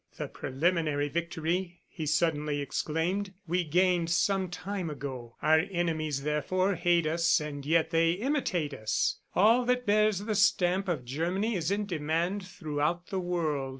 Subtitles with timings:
[0.17, 5.35] "The preliminary victory," he suddenly exclaimed, "we gained some time ago.
[5.43, 9.17] Our enemies, therefore, hate us, and yet they imitate us.
[9.35, 13.69] All that bears the stamp of Germany is in demand throughout the world.